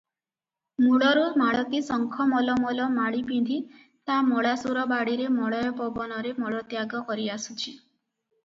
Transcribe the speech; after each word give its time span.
ମୂଳରୁ 0.83 1.25
ମାଳତୀ 1.41 1.81
ଶଙ୍ଖ 1.89 2.25
ମଲ 2.31 2.55
ମଲ 2.63 2.87
ମାଳି 2.95 3.21
ପିନ୍ଧି 3.27 3.59
ତା 4.09 4.17
ମଳାଶୁର 4.31 4.87
ବାଡ଼ିରେ 4.93 5.29
ମଳୟ 5.37 5.71
ପବନରେ 5.83 6.33
ମଳତ୍ୟାଗ 6.43 7.05
କରିଆସୁଛି 7.13 7.77